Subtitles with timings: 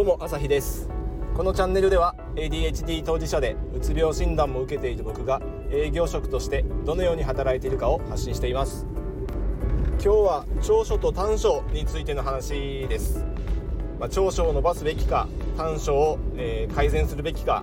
[0.00, 0.88] どうも朝日です。
[1.36, 8.86] このチャンネルでは ADHD 当事者でうつ病診断も受けている僕が営業職としてどのように働いているかを発信しています。
[9.92, 13.26] 今日は長所と短所についての話です、
[13.98, 15.28] まあ、長所を伸ばすべきか
[15.58, 17.62] 短所を、えー、改善するべきか、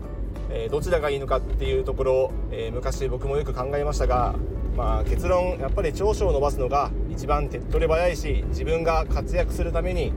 [0.51, 4.35] えー、どちらがいいのかっていうところを、えー、昔僕もよく考えましたが
[4.75, 10.13] まあ、結論やっぱり長所を伸ばすのが一番手っ取り早いし自分が活躍するために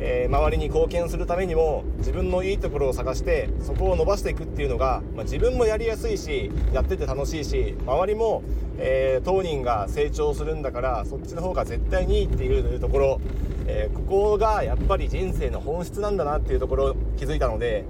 [0.00, 8.42] えー、周りに貢献するためにも自分のいいところを探してそこを伸ばしていくっていうのが、まあ、自分もやりやすいしやってて楽しいし周りも、
[8.78, 13.20] えー、当人が成長するんだからそっちの方が絶対にいいっていうところ、
[13.66, 17.84] えー、ここがやっぱり人生の本質なんだなっていうところを気づいたので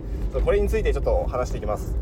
[0.45, 1.97] これについてちょっと話していきます。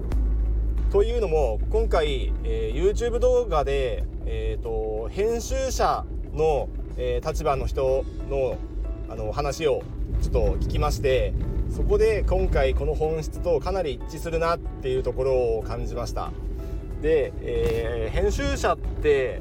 [0.91, 8.59] というのも今回、え YouTube 動画で、えーと、編集者の、え立場の人の
[9.12, 9.82] あの話を
[10.21, 11.32] ちょっと聞きまして
[11.71, 16.30] そこで今回この本質とかなり一致するなっていうところを感じました。
[17.01, 19.41] で、えー、編集者って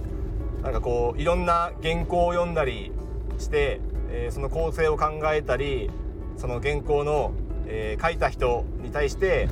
[0.63, 2.91] なんかこういろんな原稿を読んだり
[3.37, 5.89] して、えー、その構成を考えたり
[6.37, 7.33] その原稿の、
[7.67, 9.47] えー、書いた人に対して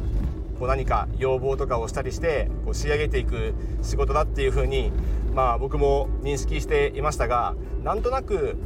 [0.58, 4.92] こう何か要望とかをしたりしてこう仕上げていく仕事だっていうふうに
[5.33, 8.58] まあ僕も認識していましたがなんとなく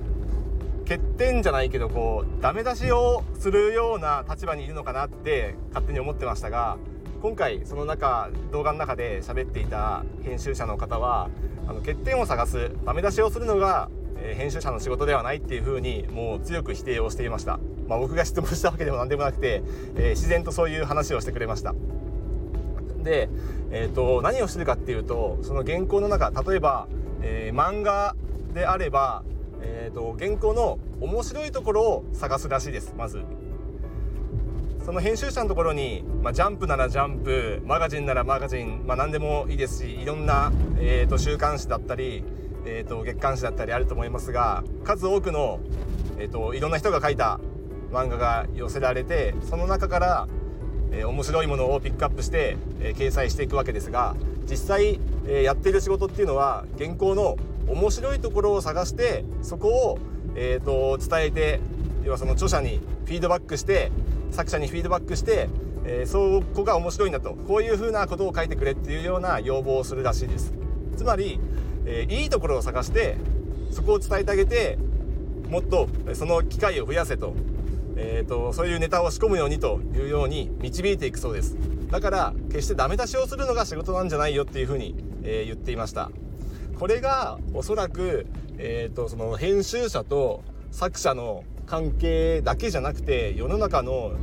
[0.87, 6.77] 欠点じゃないけどこうダメ出しをするような立場にいるのかなって勝手に思ってましたが
[7.21, 11.29] 今回その中動画の中で喋っていた編集者の方は
[11.67, 19.63] あの欠点を探すダメ出しをするのが、えー、編集者の仕事ではないっていうふうにもう強く否定をしていました、まあ、僕が質問したわけでも何でもなくて、
[19.95, 21.73] えー、自然とそういう話をしてくれました。
[23.03, 23.29] で、
[23.71, 26.87] えーと、何をしてるかっていうとその原稿の中例えば、
[27.21, 28.15] えー、漫画
[28.53, 29.23] であれば
[29.63, 33.23] えーと、原稿の面白いところを探すらしいですまず。
[34.85, 42.25] その編集者のところに、まあ、ジャンプならジャンプマガジンならマガジン、まあ、何でもいいですしいろんな、えーと、週刊誌だったり、
[42.65, 45.61] えーと、月刊誌だったりあると思いますが数多くの、
[46.19, 47.39] えー、といろんな人が書いた
[47.93, 50.27] 漫画が寄せられてその中から、
[50.91, 54.17] えー、面白いものをピックアップして、えー、掲載していくわけですが
[54.49, 57.37] 実際、えー、やっている仕事っていうのは原稿の
[57.67, 59.99] 面白いところを探してそこを、
[60.35, 61.59] えーと、伝えて
[62.03, 63.91] 要はその著者にフィードバックして
[64.31, 65.47] 作者にフィードバックして、
[65.85, 67.35] えー、そこが面白いんだと。
[67.47, 70.53] こういうふうなことを書いてくれっていうような要望をするらしいです。
[70.97, 71.39] つまり、
[71.85, 73.17] えー、いいところを探して
[73.71, 74.77] そこを伝えてあげて
[75.49, 77.33] もっとその機会を増やせと,、
[77.95, 81.55] えーと、そういうネタを仕込むようにというように導いていくそうです。
[81.91, 86.09] だから決してダメ出しをするのが仕事なんじゃないよっていうふうに、えー、言っていました。
[86.79, 88.25] これがおそらく、
[88.57, 94.13] えーと、その編集者と作者の関係だけじゃなくて世の中の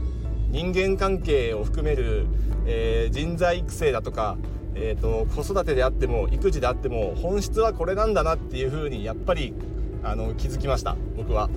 [0.51, 2.27] 人間関係を含める、
[2.67, 4.37] えー、人材育成だとか、
[4.75, 9.55] えーと、子育てであっても育児であっても本質はこれなんだなっていうふうにやっぱり
[10.03, 11.49] あの気づきました僕は。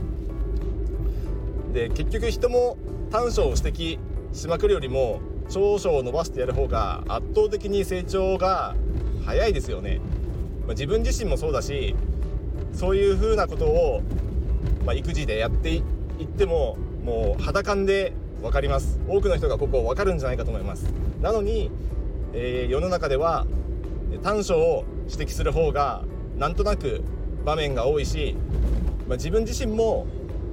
[1.73, 2.77] で結局人も
[3.09, 3.99] 短所を指摘
[4.31, 8.75] しまくるよりも長所を伸ばしてやる方が圧倒的に成長が
[9.25, 9.99] 早いですよね。
[10.65, 11.95] まあ、自分自身もそうだし
[12.73, 14.01] そういうふうなことを、
[14.85, 15.79] まあ、育児でやってい
[16.23, 18.99] ってももう肌感で分かります。
[19.07, 20.83] 多くの人がここ分かるんじゃないかと思います。
[21.21, 21.71] なのに、
[22.33, 23.45] えー、世の中では
[24.21, 26.03] 短所を指摘する方が
[26.37, 27.03] なんとなく
[27.45, 28.35] 場面が多いし、
[29.07, 30.07] まあ、自分自身も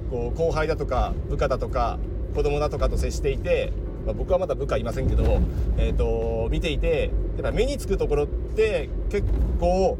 [0.09, 1.99] こう後輩だとか部下だとか
[2.35, 3.73] 子供だとかと接していて、
[4.05, 5.39] まあ、僕はまだ部下いませんけど、
[5.77, 9.27] えーと見ていてやっぱ目につくところって結
[9.59, 9.97] 構、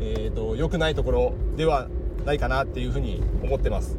[0.00, 1.88] えーと、良くないところでは
[2.24, 3.96] ないかなっていうふうに思ってます。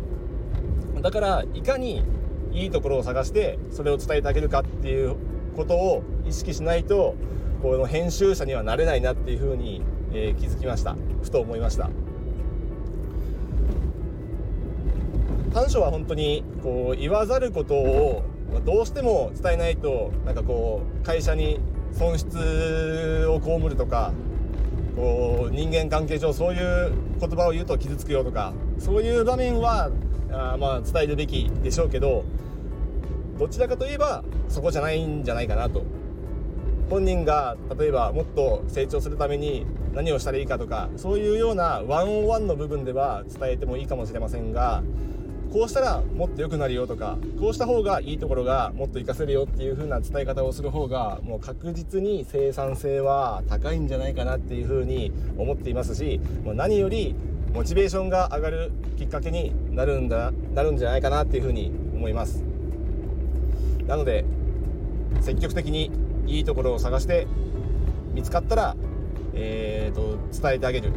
[1.02, 2.04] だからいかに
[2.54, 5.16] いいところを探してそれを伝えてあげるかっていう
[5.56, 7.16] ことを意識しないと
[7.62, 9.82] この編集者にはなれないなっていうふうに、
[10.14, 10.96] えー、気づきました。
[11.22, 11.90] ふと思いました。
[15.54, 18.24] 短所は本当にこう言わざることを
[18.62, 21.60] どうしても伝えないとなんかこう会社に
[21.94, 24.12] 損失を被るとか
[24.96, 29.92] こう人間関係上そういう言葉を言うと傷つくよとかそういう場面は
[30.32, 32.24] あまあ伝えるべきでしょうけど
[33.38, 35.84] どちらかといえばそこじゃないんじゃないかなと。
[36.90, 44.84] 本人が例えばもっと成長するために何をしたらいいかとかそういうようなワンオンワンの部分では伝えてもいいかもしれませんが
[45.54, 57.16] こうしたらもっと良くなるよとかこうした方がいいところがもっと活かせるよっていう風な伝え方をする方がもう確実に生産性は高いんじゃないかなっていう風に思っていますしもう何より
[57.54, 62.44] モチベーションが上がるきっかけになるんだなるんじゃないかなっていう風に思います。
[63.86, 64.26] なので
[65.22, 65.92] 積極的に
[66.26, 67.28] いいところを探して
[68.16, 68.76] 見つかったら、
[69.36, 70.94] えーと、伝えてあげる。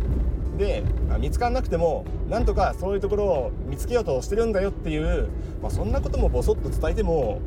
[0.56, 0.82] で
[1.19, 5.29] 見つからなくてもなんとかそういうところを見つけようとしてるんだよっていう、
[5.62, 7.41] まあ、そんなこともボソッと伝えても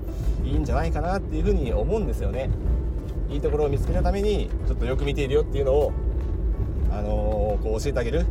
[0.44, 2.50] いいんじゃないかなっていうふうに思うんですよね。
[3.30, 5.92] いいところを見つけるためにちょっとよく見ているよっていうのを、
[6.92, 8.26] あのー、こう教えてあげる。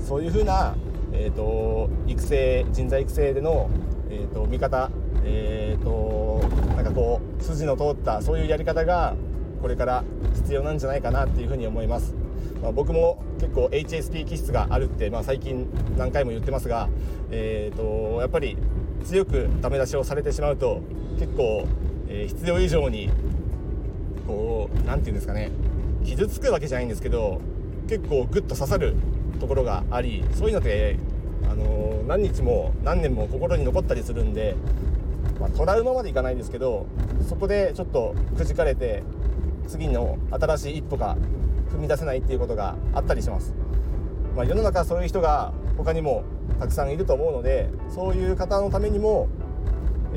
[0.00, 0.74] そういうふうな、
[1.12, 3.68] えーと、育成人材育成での、
[4.08, 4.90] えーと、見方
[5.24, 9.16] えーとなんかこう筋の通ったそういうやり方が
[9.60, 10.04] これから
[10.34, 12.14] 必要なんじゃないかなっていうふうに思います、
[12.66, 16.88] まあ、僕も結構 HSP 気質があるって、まあ、最近何回も言ってますが、
[17.30, 18.58] えーと、やっぱり
[19.04, 20.80] 強くダメ出しをされてしまうと
[21.16, 21.68] 結構、
[22.08, 23.08] えー、必要以上に
[24.26, 25.52] こう何て言うんですかね
[26.04, 27.40] 傷つくわけじゃないんですけど
[27.88, 28.96] 結構グッと刺さる
[29.38, 30.98] ところがありそういうのって
[31.48, 34.56] あの何日も何年も心に残ったりするんで、
[35.38, 36.86] まあ、トラウマまでいかないんですけど
[37.28, 39.04] そこでちょっとくじかれて
[39.68, 41.16] 次の新しい一歩が
[41.70, 43.54] 踏み出せないっていうことがあったりします、
[44.36, 46.24] まあ、世の中そういう人が他にも
[46.58, 49.28] たくさんいると思うのでそういう方のためにも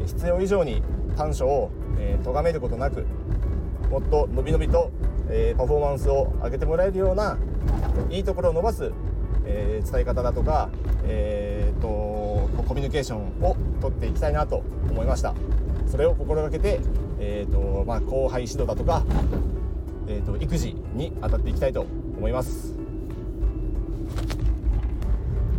[0.06, 0.81] 必要以上に
[1.18, 1.72] 短所を
[2.24, 3.06] 咎めることなく
[3.90, 4.92] もっと伸び伸びと
[5.30, 7.38] えパフォーマンスを上げてもらえるような
[8.10, 8.92] いいところを伸ばす
[9.45, 10.69] え伝え方だとか、
[11.06, 11.88] えーと、
[12.68, 15.34] コミュニケーションをとっていきたいなと思いました。
[15.88, 16.80] それを心がけて
[17.19, 19.04] えーとまあ、後輩指導だとか、
[20.10, 22.74] えーと、育児に当たっていきたいと思います。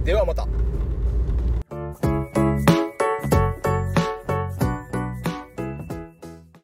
[0.04, 0.48] ではまた。